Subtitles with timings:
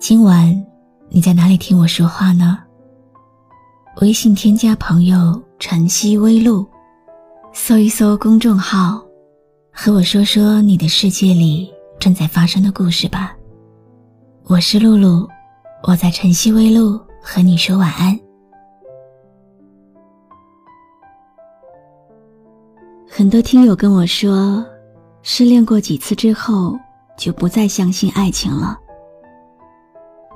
[0.00, 0.50] 今晚
[1.10, 2.58] 你在哪里听我说话呢？
[4.00, 6.66] 微信添加朋友“晨曦微露”，
[7.52, 8.98] 搜一搜公众号，
[9.70, 13.36] 和我说说你的世界里正在发生的故事吧。
[14.44, 15.28] 我是露露，
[15.82, 18.18] 我在晨曦微露和你说晚安。
[23.06, 24.64] 很多听友跟我说，
[25.20, 26.74] 失恋过几次之后
[27.18, 28.78] 就不再相信爱情了。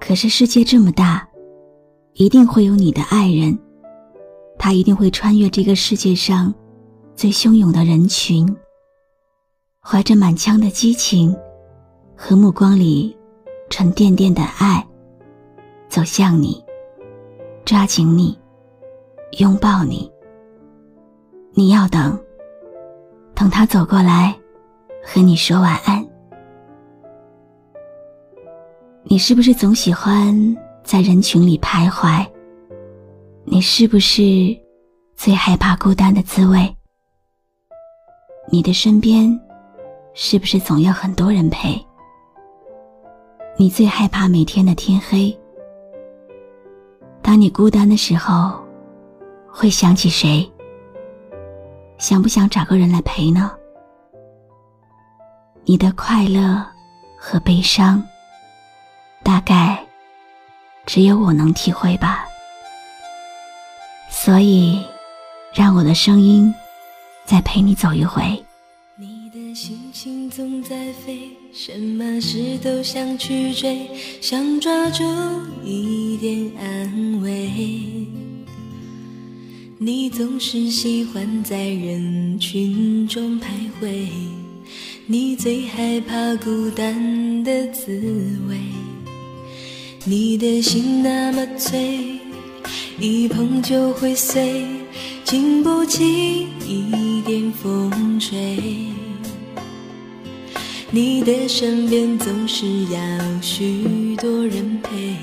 [0.00, 1.28] 可是世界这么大，
[2.14, 3.56] 一定会有你的爱人，
[4.58, 6.52] 他一定会穿越这个世界上
[7.14, 8.56] 最汹涌的人群，
[9.80, 11.36] 怀着满腔的激情
[12.16, 13.16] 和目光里
[13.68, 14.84] 沉甸甸的爱，
[15.88, 16.64] 走向你，
[17.64, 18.36] 抓紧你，
[19.38, 20.10] 拥抱你。
[21.52, 22.18] 你要等，
[23.34, 24.34] 等他走过来，
[25.04, 26.09] 和你说晚安。
[29.02, 32.24] 你是不是总喜欢在人群里徘徊？
[33.44, 34.22] 你是不是
[35.16, 36.76] 最害怕孤单的滋味？
[38.50, 39.40] 你的身边
[40.12, 41.80] 是不是总要很多人陪？
[43.56, 45.36] 你最害怕每天的天黑。
[47.22, 48.62] 当你孤单的时候，
[49.48, 50.48] 会想起谁？
[51.96, 53.50] 想不想找个人来陪呢？
[55.64, 56.64] 你的快乐
[57.18, 58.02] 和悲伤。
[59.30, 59.86] 大概
[60.86, 62.24] 只有我能体会吧，
[64.10, 64.82] 所以
[65.54, 66.52] 让我的声音
[67.24, 68.44] 再陪你走一回。
[68.96, 73.88] 你的心情总在飞，什么事都想去追，
[74.20, 75.04] 想抓住
[75.64, 77.48] 一点安慰。
[79.78, 83.44] 你总是喜欢在人群中徘
[83.80, 84.08] 徊，
[85.06, 87.92] 你最害怕孤单的滋
[88.48, 88.58] 味。
[90.06, 92.18] 你的心那么脆，
[92.98, 94.64] 一碰就会碎，
[95.24, 98.58] 经不起一点风吹。
[100.90, 102.98] 你的身边总是要
[103.42, 105.16] 许多人陪，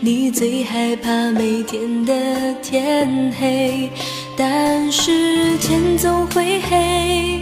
[0.00, 3.88] 你最害怕每天的天黑，
[4.36, 7.40] 但是天总会黑，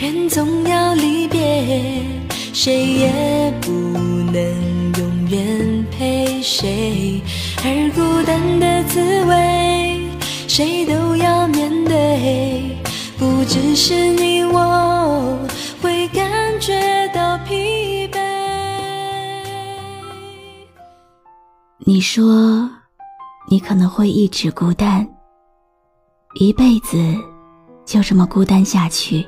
[0.00, 2.02] 人总要离别，
[2.54, 3.70] 谁也不
[4.32, 4.81] 能。
[6.42, 7.22] 谁？
[7.58, 10.08] 而孤单的滋味，
[10.48, 12.76] 谁都要面对。
[13.18, 15.38] 不只是你我
[15.80, 16.28] 会感
[16.60, 18.18] 觉到疲惫。
[21.78, 22.68] 你说，
[23.48, 25.06] 你可能会一直孤单，
[26.34, 26.98] 一辈子
[27.84, 29.24] 就这么孤单下去。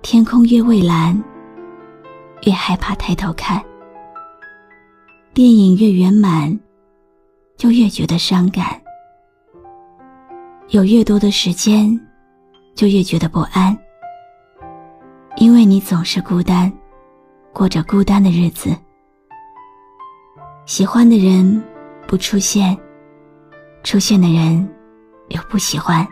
[0.00, 1.22] 天空越蔚蓝，
[2.44, 3.62] 越害怕抬头看。
[5.38, 6.58] 电影越圆满，
[7.56, 8.64] 就越觉得伤感；
[10.70, 11.88] 有越多的时间，
[12.74, 13.78] 就越觉得不安。
[15.36, 16.72] 因为你总是孤单，
[17.52, 18.76] 过着孤单的日子。
[20.66, 21.62] 喜欢的人
[22.08, 22.76] 不出现，
[23.84, 24.68] 出现的人
[25.28, 26.04] 又不喜欢。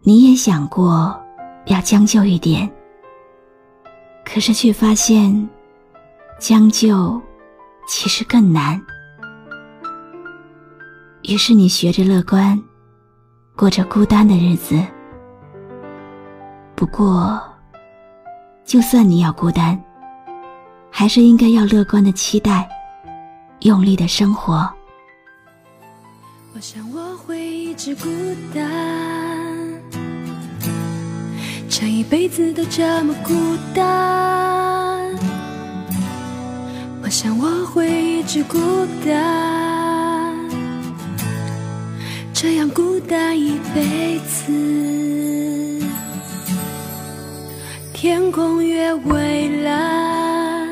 [0.00, 1.18] 你也想过
[1.64, 2.70] 要将就一点，
[4.22, 5.48] 可是却发现
[6.38, 7.18] 将就。
[7.88, 8.80] 其实更难。
[11.22, 12.62] 于是你学着乐观，
[13.56, 14.78] 过着孤单的日子。
[16.76, 17.42] 不过，
[18.64, 19.82] 就算你要孤单，
[20.90, 22.68] 还是应该要乐观的期待，
[23.60, 24.70] 用力的生活。
[26.54, 28.08] 我想我会一直孤
[28.54, 29.82] 单，
[31.70, 33.34] 这一辈子都这么孤
[33.74, 34.57] 单。
[37.08, 38.58] 我想我会一直孤
[39.02, 40.36] 单，
[42.34, 44.52] 这样孤单一辈子。
[47.94, 50.68] 天空越蔚蓝，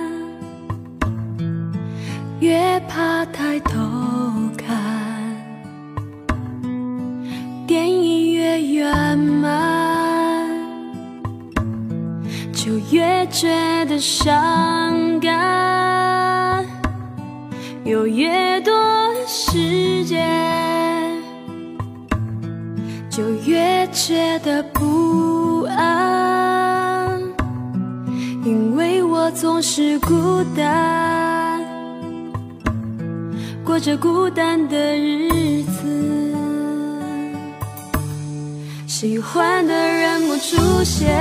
[2.40, 3.80] 越怕抬头
[4.58, 4.76] 看；
[7.66, 10.44] 电影越圆满。
[12.52, 13.48] 就越觉
[13.86, 15.32] 得伤感，
[17.86, 18.74] 有越多
[19.28, 20.20] 时间，
[23.08, 27.22] 就越觉得不安，
[28.44, 31.64] 因为我总是孤单，
[33.64, 36.34] 过着孤单的日子，
[38.88, 41.16] 喜欢的人不出现。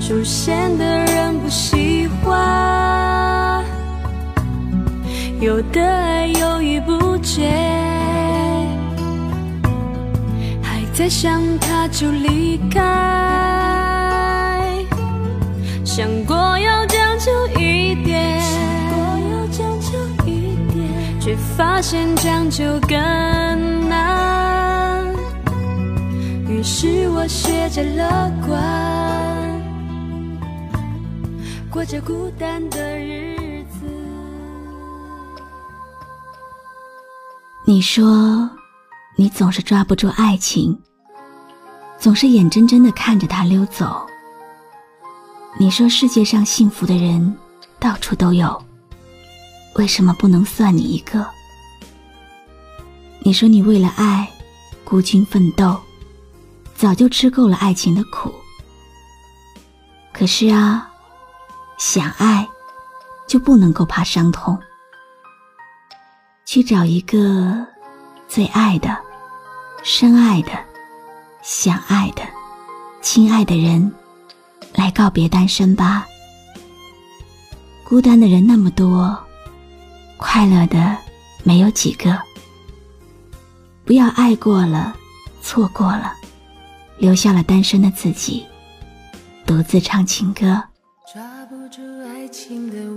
[0.00, 2.73] 出现的人不喜欢，
[5.44, 7.46] 有的爱犹豫不决，
[10.62, 12.80] 还在想他就离开，
[15.84, 17.30] 想过要将就
[17.60, 18.58] 一点，想
[18.88, 18.96] 过
[19.32, 20.88] 要将就一点
[21.20, 22.96] 却发现将就更
[23.86, 25.04] 难，
[26.48, 28.58] 于是我学着乐观。
[31.70, 33.23] 过着孤单的日子
[37.66, 38.50] 你说，
[39.16, 40.78] 你总是抓不住爱情，
[41.98, 44.06] 总是眼睁睁的看着它溜走。
[45.58, 47.34] 你说世界上幸福的人
[47.80, 48.62] 到处都有，
[49.76, 51.26] 为什么不能算你一个？
[53.20, 54.30] 你说你为了爱
[54.84, 55.80] 孤军奋斗，
[56.76, 58.30] 早就吃够了爱情的苦。
[60.12, 60.90] 可是啊。
[61.76, 62.48] 想爱，
[63.26, 64.56] 就不能够怕伤痛。
[66.54, 67.66] 去找一个
[68.28, 68.96] 最爱的、
[69.82, 70.50] 深爱的、
[71.42, 72.22] 想爱的、
[73.02, 73.92] 亲爱的人，
[74.72, 76.06] 来告别单身吧。
[77.82, 79.18] 孤单的人那么多，
[80.16, 80.96] 快乐的
[81.42, 82.16] 没有几个。
[83.84, 84.94] 不要爱过了，
[85.42, 86.14] 错过了，
[86.98, 88.46] 留下了单身的自己，
[89.44, 90.62] 独自唱情歌。
[91.12, 92.93] 抓不住爱情的，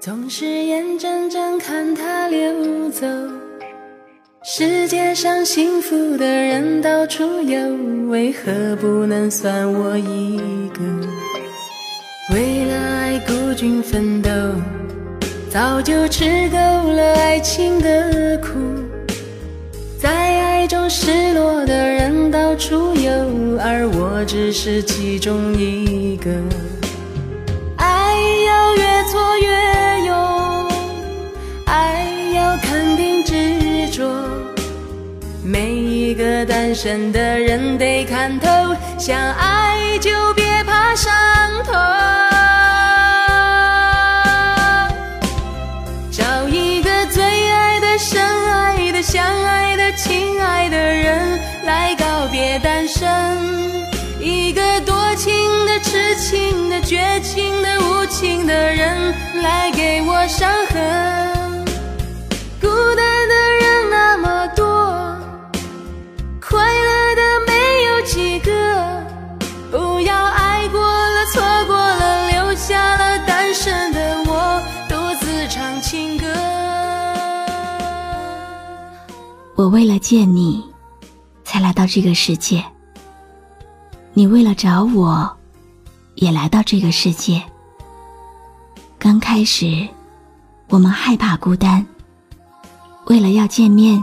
[0.00, 3.06] 总是眼睁睁看它流走。
[4.42, 7.58] 世界上幸福的人到处有，
[8.08, 10.38] 为何不能算我一
[10.70, 10.80] 个？
[12.34, 14.30] 为了爱孤军奋斗，
[15.50, 18.58] 早就吃够了爱情的苦。
[19.98, 23.12] 在爱中失落的人到处有，
[23.60, 26.30] 而我只是其中一个。
[32.70, 34.08] 肯定执着。
[35.42, 38.46] 每一个单身的人得看透，
[38.96, 41.12] 想爱就别怕伤
[41.64, 41.74] 痛。
[46.12, 53.10] 找一个最爱的、深爱的、相爱的、亲爱的人来告别单身。
[54.20, 55.34] 一个多情
[55.66, 59.12] 的、痴情的、绝情的、无情的人
[59.42, 61.39] 来给我伤痕。
[79.60, 80.64] 我为了见你，
[81.44, 82.64] 才来到这个世界。
[84.14, 85.30] 你为了找我，
[86.14, 87.44] 也来到这个世界。
[88.98, 89.86] 刚开始，
[90.70, 91.86] 我们害怕孤单，
[93.04, 94.02] 为了要见面，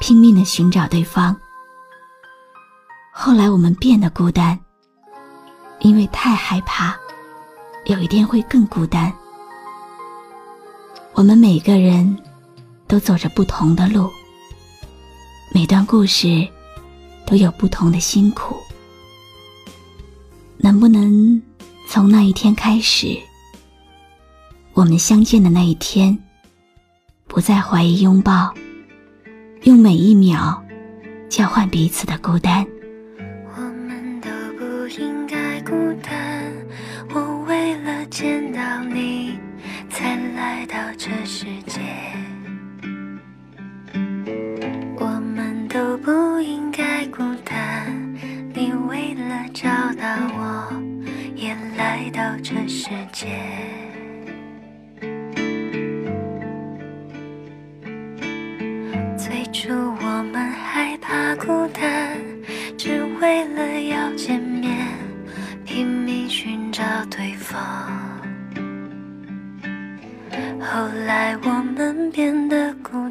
[0.00, 1.36] 拼命的寻找对方。
[3.12, 4.58] 后来我们变得孤单，
[5.80, 6.96] 因为太害怕，
[7.84, 9.12] 有一天会更孤单。
[11.12, 12.16] 我们每个人
[12.86, 14.10] 都走着不同的路，
[15.52, 16.46] 每段故事
[17.26, 18.56] 都有不同的辛苦。
[20.58, 21.40] 能不能
[21.88, 23.16] 从那一天开始，
[24.74, 26.16] 我们相见的那一天，
[27.26, 28.52] 不再怀疑拥抱，
[29.62, 30.62] 用每一秒
[31.28, 32.66] 交换彼此的孤单。
[33.56, 34.28] 我们都
[34.58, 36.52] 不应该孤单，
[37.14, 39.38] 我为了见到你
[39.90, 41.80] 才来到这世界。
[52.18, 53.28] 到这世界，
[59.16, 62.18] 最初我们害怕孤单，
[62.76, 64.88] 只为了要见面，
[65.64, 67.56] 拼命寻找对方。
[70.60, 73.07] 后来我们变得孤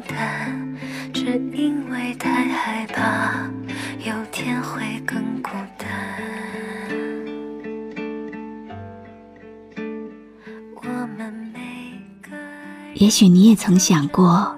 [13.08, 14.54] 也许你也曾想过，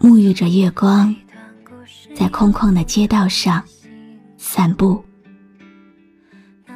[0.00, 1.12] 沐浴着月光，
[2.14, 3.60] 在空旷的街道上
[4.38, 5.04] 散步，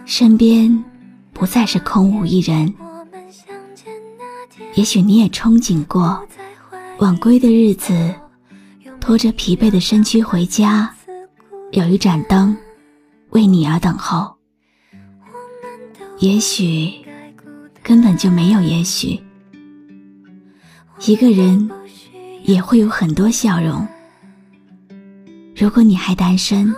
[0.04, 0.84] 身边
[1.32, 2.74] 不再是空无一人。
[4.74, 6.20] 也许你也憧憬过，
[6.98, 8.12] 晚归的日子，
[8.98, 10.92] 拖着疲惫的身躯回家，
[11.70, 12.56] 有一盏灯
[13.30, 14.34] 为你而等候。
[16.18, 16.92] 也许
[17.80, 19.22] 根本就没有也许，
[21.00, 21.70] 一个人
[22.44, 23.86] 也会有很多笑容。
[25.56, 26.74] 如果你还单身，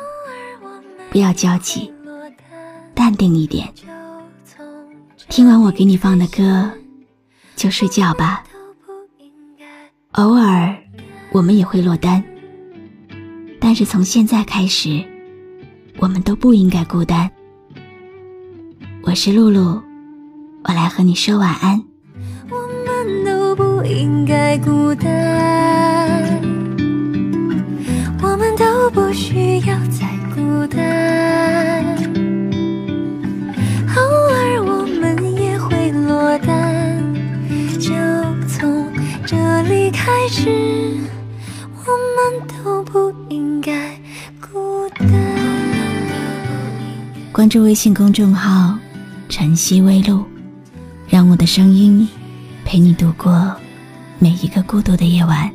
[1.11, 1.93] 不要焦急，
[2.95, 3.73] 淡定一点。
[5.29, 6.71] 听完我给你放的歌。
[7.57, 8.45] 就睡觉吧。
[10.13, 10.77] 偶尔，
[11.33, 12.23] 我们也会落单，
[13.59, 15.03] 但是从现在开始，
[15.97, 17.31] 我们都不应该孤单。
[19.03, 19.83] 我是露露，
[20.65, 21.83] 我来和你说晚安。
[23.57, 26.23] 不应该孤单，
[28.21, 31.97] 我们都不需要再孤单。
[33.97, 37.03] 偶尔我们也会落单。
[37.81, 37.95] 就
[38.47, 38.93] 从
[39.25, 40.51] 这里开始，
[41.85, 43.91] 我们都不应该
[44.39, 45.09] 孤单。
[47.33, 48.79] 关注微信公众号
[49.31, 50.23] “晨曦微露”，
[51.09, 52.07] 让我的声音
[52.67, 53.55] 陪你度过
[54.19, 55.49] 每一个孤独的夜晚。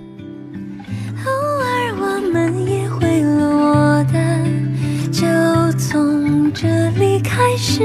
[1.25, 4.41] 偶尔我们也会落单，
[5.11, 5.27] 就
[5.77, 7.83] 从这里开始，